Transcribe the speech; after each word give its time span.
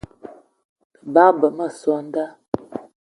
Te 0.93 0.99
bagbe 1.13 1.47
ma 1.57 1.67
soo 1.79 1.95
an 1.99 2.07
da 2.13 2.25